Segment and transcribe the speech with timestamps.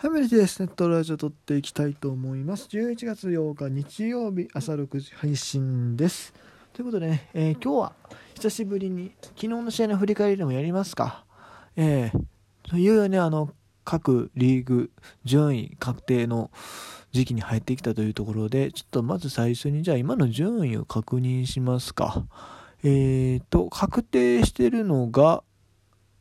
[0.00, 0.62] ハミリです。
[0.62, 2.68] ネットラジオ撮っていきたいと思います。
[2.70, 6.32] 11月8日日曜日朝6時配信です。
[6.72, 7.92] ということでね、えー今日は
[8.36, 11.24] 久しぶりに昨日の試合の振り返りでもやりますか。
[11.74, 13.50] えー、というよね、あの、
[13.82, 14.92] 各リーグ
[15.24, 16.52] 順位確定の
[17.10, 22.24] 時期に入ってきたというところで、ちょっとまず最初にじゃあ今の順位を確認しますか。
[22.84, 25.42] えーと、確定してるのが、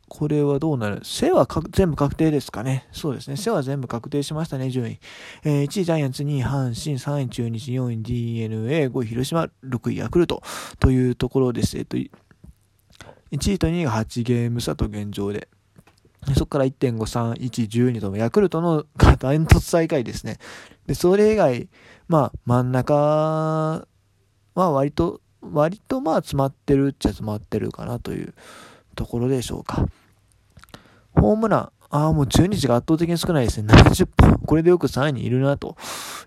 [0.10, 1.02] これはどうなる？
[1.04, 2.88] 背は全部確定ですかね？
[2.92, 3.38] そうですね。
[3.38, 5.00] 背は全部確定しましたね、順位。
[5.44, 6.50] えー1位ジャイアンツ、2位阪
[6.82, 10.42] 神、3位中日、4位 DNA、5位広島、6位ヤクルト
[10.80, 11.78] というところです。
[11.78, 12.10] えっと、1
[13.32, 15.48] 位と2位が8ゲーム差と現状で。
[16.36, 20.40] そこから1.5、3、1、12と、ヤクルトのがダントツ最下位ですね。
[20.86, 21.70] で、それ以外、
[22.10, 23.86] まあ、真ん中は
[24.56, 28.34] 割と、割とまあ詰まってるっちゃ詰まってるかなという
[28.98, 29.88] ところでしょうか。
[31.14, 33.74] ホームラン、ああ、もう中日が圧倒的に少ないですね。
[33.74, 34.40] 70本。
[34.40, 35.78] これでよく3位にいるなと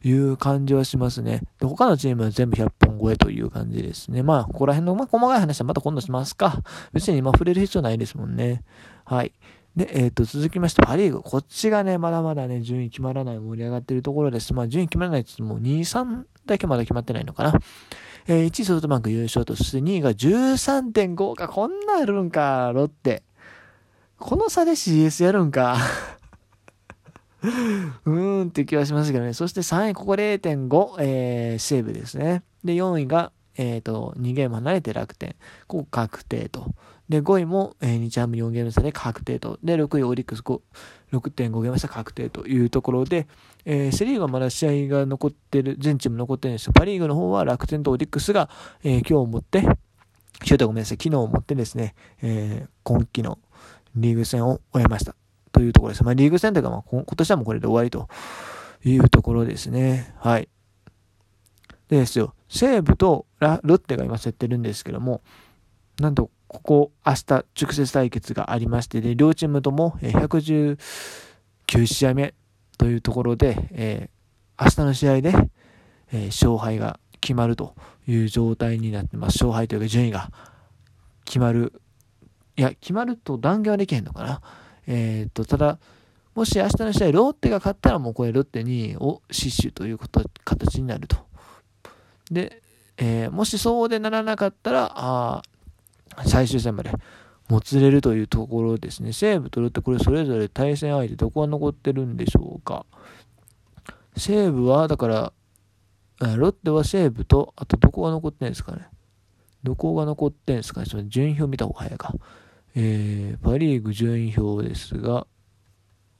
[0.02, 1.42] いう感じはしますね。
[1.58, 4.22] で他のチームは全部100本超えという感じですね。
[4.22, 6.62] まあ、ここら辺の、まあ、細かい話はまた今度しますか。
[6.92, 8.64] 別に今触れる必要ないですもんね。
[9.04, 9.32] はい。
[9.76, 11.22] で、えっ、と、続きまして、パリーグ。
[11.22, 14.52] こっちがね、まだまだね、順位決まらない、盛り上がってるところです。
[14.52, 17.52] まあ、順位決まらないって言っても、2、3だけまだ決まってないのかな。
[18.26, 23.22] えー1位ソフトバンク優勝と、そして2位が13.5か、こんなんあるんか、ロッテ。
[24.18, 25.76] この差で CS やるんか。
[27.42, 29.32] うーんって気はしますけどね。
[29.32, 32.42] そして3位、ここ0.5、えー、西武ですね。
[32.64, 35.34] で、4位が、えっ、と、2ゲーム離れて楽天。
[35.66, 36.66] ここ確定と。
[37.10, 39.58] で、5位も、えー、日ハム4ゲーム差で確定と。
[39.64, 40.60] で、6位オリックス5
[41.12, 43.26] 6.5ゲーム差確定というところで、
[43.64, 46.72] えーセリーグはまだ試合が残ってる、全チーム残ってるんですよ。
[46.72, 48.48] パリーグの方は楽天とオリックスが、
[48.84, 53.40] えー今日をもって、今日ごめんなさい、昨日をもってですね、えー今季の
[53.96, 55.16] リーグ戦を終えました。
[55.50, 56.04] というところです。
[56.04, 58.08] まあ、リーグ戦というか、まあ、今年はもうこれで終わりと
[58.84, 60.14] いうところですね。
[60.20, 60.48] はい。
[61.88, 65.22] でですよ、西武とラロッテが今競ってるんですけども、
[65.98, 67.24] なんと、ここ、明日、
[67.62, 70.76] 直接対決がありまして、で、両チームとも119
[71.86, 72.34] 試合目
[72.76, 74.20] というところで、えー
[74.62, 75.32] 明日の試合で、
[76.12, 77.76] えー勝敗が決まると
[78.08, 79.34] いう状態になってます。
[79.36, 80.32] 勝敗というか順位が
[81.24, 81.80] 決まる。
[82.56, 84.42] いや、決まると断言はできへんのかな。
[84.88, 85.78] えっ、と、ただ、
[86.34, 91.16] もし明日の試合、ロッテが勝ったらもうこれロッテにを死守ということ形になると。
[92.28, 92.60] で、
[92.96, 95.42] えーもしそうでならなかったら、あ
[96.26, 96.90] 最終戦まで
[97.48, 99.12] もつれるというところですね。
[99.12, 102.86] 西武とロッテ、これそれぞれ対戦相手どこが残ってるんでしょうか。
[104.16, 105.32] 西武は、だから、
[106.36, 108.88] ロッテは西武と、あとどこが残ってんですかね。
[109.62, 110.86] どこが残ってんですかね。
[110.86, 112.14] その順位表見た方が早いか。
[112.74, 115.26] えー、パ・リーグ順位表ですが、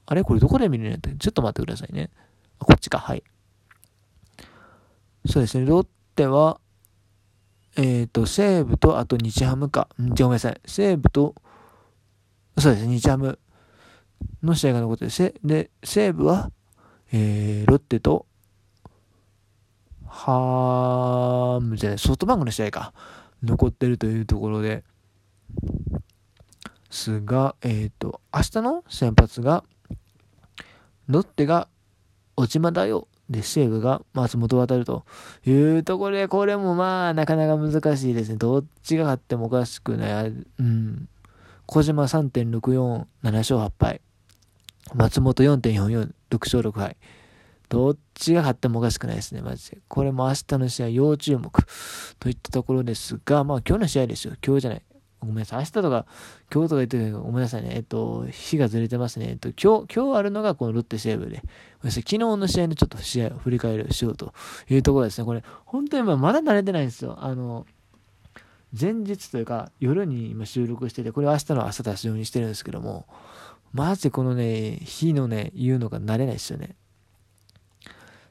[0.05, 0.23] あれ？
[0.23, 2.09] これどこで見れるんやったちょっと待ってくださいね。
[2.59, 3.23] こっちか、はい。
[5.27, 6.60] そうですね、ロッテは、
[7.77, 9.87] えっ、と、西武と、あと日ハムか。
[9.97, 10.61] うんごめんなさい。
[10.65, 11.35] 西武と、
[12.57, 13.39] そうですね、日ハム
[14.43, 15.35] の試合が残ってる。
[15.43, 16.51] で、西武は、
[17.11, 18.25] えー、ロッテと、
[20.07, 22.93] ハームじゃない、ソフトバンクの試合か。
[23.43, 24.83] 残ってるというところで、
[26.89, 29.63] すが、えっ、と、明日の先発が、
[31.07, 31.67] ロッテが、
[32.35, 33.07] 落ちまだよ。
[33.31, 35.05] で、西武が松本渡ると
[35.45, 38.35] いうところで、これもまあ、なかなか難しいですね。
[38.35, 40.33] どっちが勝ってもおかしくない。
[40.59, 41.07] うん。
[41.65, 44.01] 小島3.64、7勝8敗。
[44.93, 46.97] 松本4.44、6勝6敗。
[47.69, 49.77] どっちが勝ってもおかしくないですね、マジで。
[49.87, 51.49] これも明日の試合要注目
[52.19, 54.33] といったところですが、まあ今日の試合ですよ。
[54.45, 54.81] 今日じゃない。
[55.21, 55.59] ごめんなさい。
[55.59, 56.05] 明日とか、
[56.53, 57.71] 今日とか言ってるけど、ごめんなさいね。
[57.73, 59.27] えっと、日がずれてますね。
[59.29, 61.37] えっと、今日、今日あるのがこのロッテ西武で。
[61.37, 61.45] ごめん
[61.85, 62.03] なさい。
[62.03, 64.33] 昨日の試合のちょっと試合を振り返るしようと
[64.69, 65.25] いうところですね。
[65.25, 67.17] これ、本当にまあまだ慣れてないんですよ。
[67.19, 67.67] あの、
[68.79, 73.05] 前日というか、夜に今収録してて、これ明日の朝出すようにしてるんですけども、
[73.73, 76.75] マジでこのね、日のね、言うのが慣れないですよね。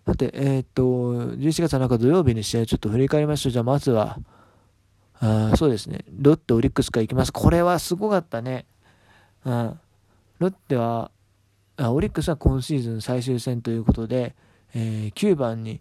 [0.06, 0.82] さて、えーっと、
[1.36, 3.52] 11月7日土曜日の試合ちょっと振り返りましょう。
[3.52, 4.18] じゃあまずは、
[5.20, 6.04] あそうですね。
[6.10, 7.32] ロッテ、オリックスからいきます。
[7.32, 8.66] これはすごかったね。
[9.44, 9.80] うん。
[10.38, 11.10] ロッテは、
[11.76, 14.34] あオリックスは今シーズン最終戦ということで、
[14.74, 15.80] えー9番に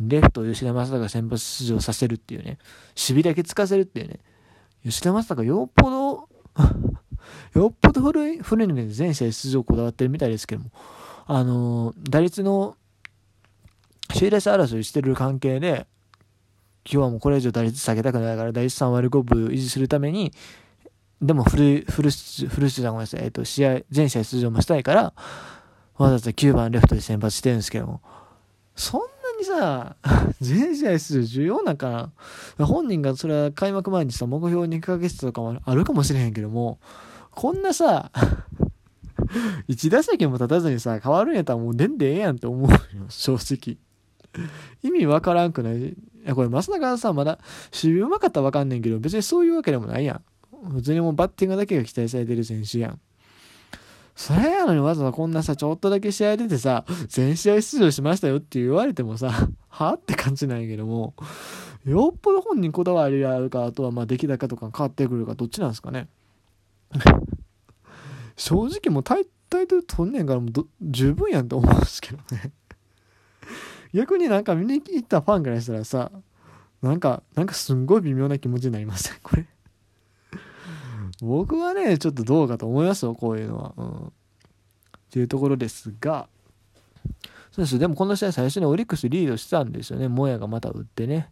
[0.00, 2.58] レフト吉田正尚先発出場させるっていうね。
[2.96, 4.20] 守備だけつかせるっていうね。
[4.84, 6.28] 吉田正尚よっぽど
[7.60, 10.70] よっぽど古い、古いので全試合出場こだわってるみたいですけども、
[11.26, 12.76] あのー打率の
[14.12, 15.86] 首位打者争いしてる関係で、
[16.84, 20.32] 今日はもうこれ以上打率下げたくないから、打率3割5分維持するために、
[21.20, 25.02] でもフル、フル出、フル出場ごめんなさい、えっと、試合、全試合出場もしたいから、
[25.96, 28.00] わざわざ9番レフトで先発してるんですけども、
[28.74, 29.06] そんな
[29.38, 29.96] にさ、
[30.40, 32.10] 全試合出場重要なんか
[32.58, 32.66] な。
[32.66, 36.80] 本人がそれは開幕前にさ、目標2ヶ月とかもあるかもしれへんけども、
[37.30, 38.10] こんなさ、
[39.68, 43.78] 1打席も立たずにさ、変わるんやったらもう出んでええやんって思うよ、正直。
[44.82, 45.94] 意味わからんくない？
[46.24, 47.38] や、これ、増中さんまだ、
[47.72, 50.22] 守備うまかったらわかんねんけど、別にそういうわけでもないやん。
[50.70, 53.00] 普通にもうバッティングだけが期待されてる選手やん。
[54.14, 61.14] それやのにわざわざこんなさ、ちょっとだけ試合出てさ、全試合出場しましたよって言われてもさ、 はって感じなんやけども、
[61.84, 66.08] よっぽど本人こだわりがあるか、あとはまあ出来高とか変わってくるか、どっちなんですかね。
[68.36, 72.52] 正直もうタイタイトル取んねんからもう十分やんと思うんですけどね。
[73.92, 76.10] 逆になんか見に行ったファンからしたらさ、
[76.80, 79.46] なんか、なんかすんごい微妙な気持ちになりました これ。
[81.20, 83.74] 僕はね、ちょっとどうかと思いますよ、こういうのは。
[83.76, 84.06] うん。
[84.06, 84.10] っ
[85.10, 86.28] ていうところですが、
[87.52, 87.78] そうです。
[87.78, 90.08] でもこの試合最初にオリックスリードしてたんですよね。
[90.08, 91.30] モヤがまた打ってね。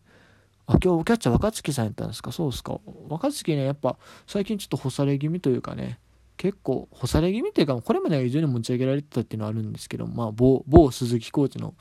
[0.66, 2.30] あ、今日キャッチャー若月さんやったんですか？
[2.30, 2.78] そうですか。
[3.08, 3.96] 若月ね、やっぱ
[4.26, 5.98] 最近ちょっと干され気味というかね、
[6.36, 11.74] 結構干され気味っていうか、これまでは非常に持ち上げられてたっていうのはあるんですけど、まあ、某、某鈴木コーチの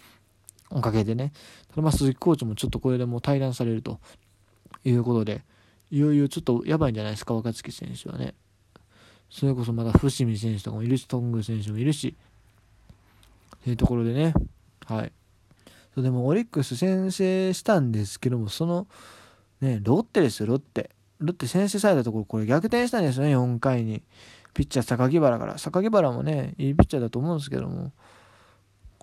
[0.69, 1.31] おかげでね、
[1.69, 3.99] ただまあ鈴木コーチもちょっとこれでもう退団されると
[4.83, 5.43] いうことで、
[5.91, 8.35] いよいよちょっとやばいんじゃないですか、若月選手はね。
[9.29, 12.15] それこそまだ伏見選手とかもいるし、トング選手もいるし、
[13.63, 14.33] というところでね、
[14.85, 15.11] はい。
[15.93, 18.87] そうでもオリックス先制したんですけども、その、
[19.61, 20.91] ね、ロッテですよ、ロッテ。
[21.19, 24.03] ロッテ先制されたところ、これ逆転したんですよね、4回に。
[24.53, 25.57] ピッチャー、榊原から。
[25.57, 27.91] 榊原もね、いいピッチャーだと思うんですけども、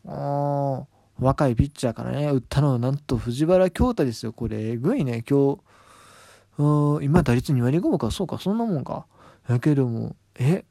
[0.07, 0.87] あ
[1.19, 4.73] 若いピッチャーからね、打ったのはなんと藤原京太ですよ、これ。
[4.73, 7.05] えぐいね、今日。
[7.05, 9.07] 今打率2割5分か、そうか、そんなもんか。
[9.49, 10.65] やけども、え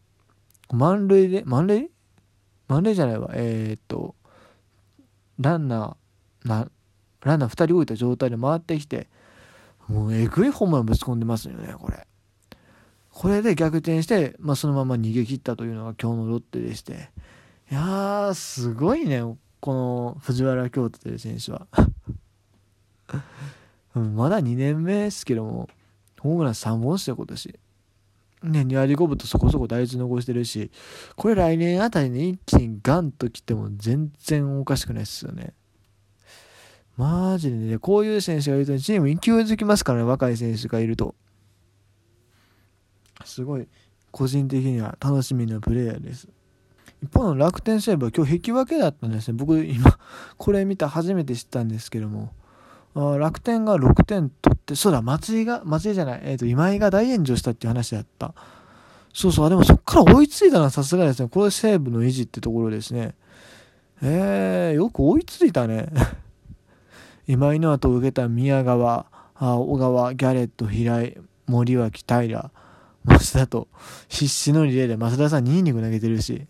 [0.72, 1.90] 満塁で、満塁？
[2.68, 3.32] 満塁じゃないわ。
[3.34, 4.16] えー、っと、
[5.40, 6.68] ランナー、な、
[7.22, 9.08] ランナー2人置いた状態で回ってきて、
[9.88, 12.08] もうえぐいホームランぶち込んでますよね、これ。
[13.12, 17.12] これで逆転して、まあ、そのまま逃げ切ったというのが今日のロッテでして。
[17.72, 19.22] いやー、すごいね、
[19.66, 21.66] この藤原京太という選手は。
[23.96, 25.68] まだ2年目ですけども、
[26.20, 27.60] ホームラン3本して今年。
[28.44, 30.70] ね、2割5分とそこそこ大率残してるし、
[31.16, 35.56] これ来年あたりに一気にガンと来ても全然おかしくないっすよね。
[36.96, 39.18] マジでね、こういう選手がいるとチーム勢い
[39.52, 41.16] づきますからね、若い選手がいると。
[43.24, 43.68] すごい、
[44.12, 46.28] 個人的には楽しみなプレイヤーです。
[47.06, 49.38] 一方の楽天西武は今日引き分けだったんですね。
[49.38, 49.98] 僕今、
[50.38, 52.34] これ見た初めて知ったんですけども、
[52.96, 58.34] あ楽天が6点取って、そうだ、松井が、松井じゃない、えっ、ー、と、今井が大炎上したっていう話だった。
[59.14, 61.30] そうそう、でもそっから追いついたのはさすがですね。
[61.30, 63.14] これ西武の維持ってところですね。
[64.02, 65.90] えー、よく追いついたね。
[67.28, 69.06] 今井の後を受けた宮川、
[69.36, 71.18] 小川、ギャレット、平井、
[71.48, 72.52] 森脇、平、
[73.06, 73.68] 増田と
[74.08, 76.48] 必死のリレーで増田さん2イニング投げてるし。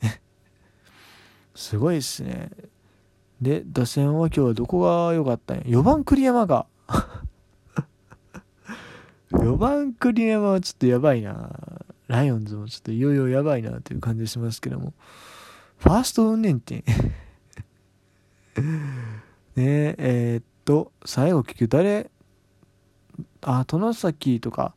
[1.55, 2.49] すごいっすね。
[3.41, 6.65] で、打線は今日はどこが良かったんや？4番栗山が。
[9.31, 11.49] 4番栗山はちょっとやばいな。
[12.07, 14.93] ライオンズもちょっといよいよやばいなという感じしますけども。
[15.77, 16.83] ファースト運転って
[19.55, 22.09] ねえ、えー、っと、最後結局誰、
[23.41, 24.73] あ、殿崎とか、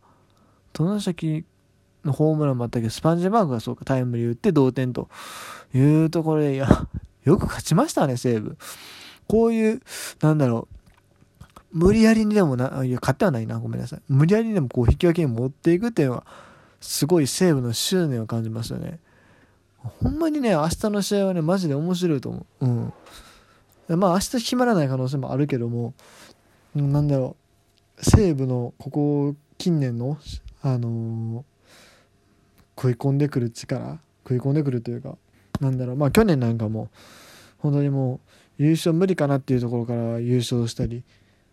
[0.73, 1.45] 殿崎
[2.09, 5.09] のホームランもあったけど、スパンジバーグがそうか、タイムリー打って同点と
[5.75, 6.69] いうところで、いや、
[7.25, 8.57] よく勝ちましたね、西武。
[9.29, 9.83] こういう、
[10.21, 10.69] なんだろ
[11.73, 14.01] う、無理やりにでもな、いや、勝ってはないな、ごめんなさい。
[14.09, 16.27] 無理やりにでもこう引き分けに持っていくっていうのは、
[16.81, 18.99] すごい西武の執念を感じますよね。
[19.79, 22.67] ほんまにね、明日の試合はね、マジで面白いと思う。
[22.67, 22.69] う
[23.97, 24.01] ん。
[24.01, 25.95] まあ、明日決まらない可能性もあるけども、
[26.75, 27.37] なんだろ
[27.99, 30.19] う、西武のここ近年の、
[30.63, 31.43] あのー、
[32.79, 35.17] 食い込んでくる力、食い込んでくるというか、
[35.61, 36.91] なんだろう、まあ去年なんかも、
[37.59, 38.21] 本当にも
[38.59, 41.05] う優勝無理かなっていうところから優勝したり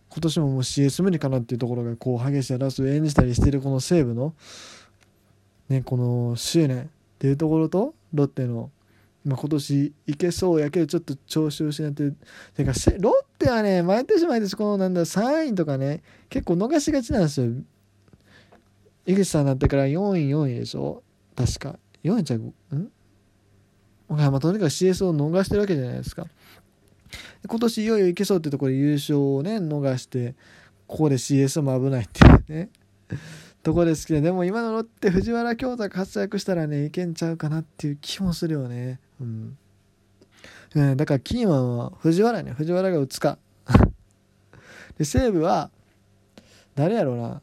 [0.08, 4.34] 今年ももう CS 無理かなっていうところがこう激しいラスを演じたりしてるこの西武の
[5.68, 6.86] ねこの執念っ
[7.18, 8.70] ていうところとロッテの
[9.24, 12.16] まあ、今年いけそうやけどちょっと調子を失ってる
[12.54, 17.50] てかロッテはね毎年毎年このなんだ3位とかね結構逃しがちなんですよ。
[19.04, 21.02] 井口さんになってから4位4位でしょ。
[21.36, 22.52] 確か4位じゃん
[24.08, 26.26] まあ、とにかく CS を逃してるわけじゃないですか。
[27.48, 30.34] 今年いよいよいけそうってところで優勝をね、逃して、
[30.86, 32.70] ここで CS も危ないっていうね、
[33.64, 39.00] とこですけど、でも今のロッテ、藤原京太が活躍したらね、いけんちゃうかなっていう気もするよね。
[39.20, 39.58] うん。
[40.76, 43.38] うん、だからキーマンは藤原ね藤原が打つか
[44.98, 45.70] で西武は
[46.74, 47.40] 誰やろうな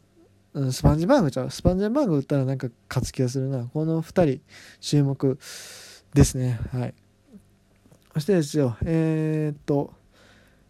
[0.54, 1.50] うんスパンジバーグちゃう？
[1.50, 3.66] スパンジバーグ打ったらなんか勝つ気がするな。
[3.66, 4.42] この2人
[4.80, 5.40] 注目
[6.14, 6.60] ですね。
[6.72, 6.94] はい。
[8.14, 9.92] そしてですよえー、っと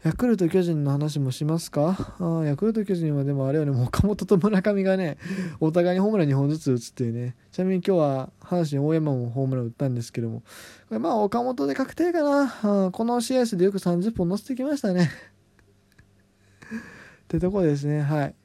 [0.05, 2.15] ヤクルト巨人の話もしますか？
[2.19, 3.71] あヤクルト巨人はでもあれよね。
[3.71, 5.17] 岡本と村上がね
[5.59, 7.35] お互いにホームラン2本ずつ打つっていうね。
[7.51, 10.41] ちなみに今日は阪神大山もホームラン打ったんですけども。
[10.87, 12.91] これまあ岡本で確定かな。
[12.91, 15.09] この試合数でよく30本乗せてきましたね。
[16.71, 18.01] ってとこですね。
[18.01, 18.35] はい。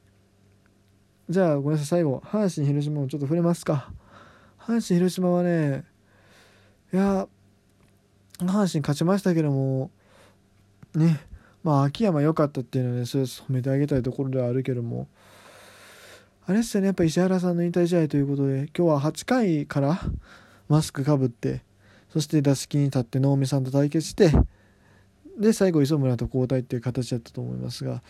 [1.29, 3.91] じゃあごめんなさい最後阪神広島もちょっと触れますか。
[4.59, 5.83] 阪神広島はね
[6.91, 7.27] いや
[8.39, 9.91] 阪神勝ちましたけども
[10.95, 11.19] ね
[11.63, 15.07] まあ秋山良かったっていうのはねそれ褒めてあげたいところではあるけども。
[16.47, 19.99] あれっすよねやっぱ石原さんの引退試合ということで今日は8回から
[20.67, 21.61] マスクかぶって
[22.11, 24.31] そして打席に立って能見さんと対決して
[25.37, 28.01] で最後磯村と交代っていう形だったと思いますが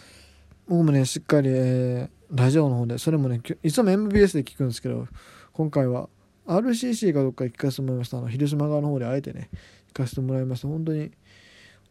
[0.70, 5.08] 僕もねしっかり、えー、ラジオの方でそれもねいつも MBS で聞くんですけど
[5.52, 6.10] 今回は
[6.46, 8.20] RCC かどっかで聞かせてもらいました。
[8.20, 9.50] あの広島側の方であえてね
[9.92, 10.68] 聞かせてもらいました。
[10.68, 11.12] 本当に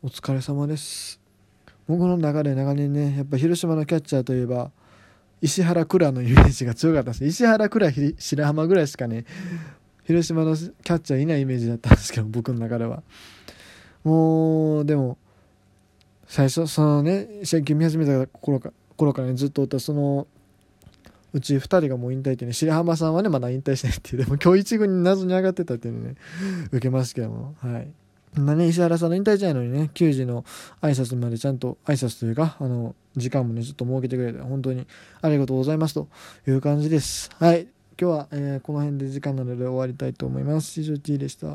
[0.00, 1.20] お疲れ様です。
[1.88, 4.70] 僕の中で長年ねやっぱ広島のキャッチャーといえば
[5.42, 7.24] 石原倉のイメージが強かったんです。
[7.24, 9.24] 石原倉白浜ぐらいしかね
[10.04, 13.02] 広島のキャッチャーいないイメージだったんですけど僕の中では。
[14.04, 15.18] もうでも
[16.28, 20.26] 最初そのね試合組み始めた頃か頃からねずっとおったその
[21.32, 26.14] うち2人がもう引退ってね白浜さんはねまだ引退してないっていうでも今日一軍に謎に上がってたっていうのね
[26.70, 27.88] 受けますけどもはい
[28.34, 30.44] まあね、石原さんの引退試合のにね、9時の
[30.82, 34.86] 挨拶までちゃんと挨拶というか、あの、時間もね、ちょっと設けてくれて、本当に
[35.22, 36.08] ありがとうございますと
[36.46, 37.30] いう感じです。
[37.38, 37.68] はい。
[38.00, 40.80] 今日は、えー、この辺で時間なので終わりたいと思います。
[40.80, 41.48] 以上 T でした。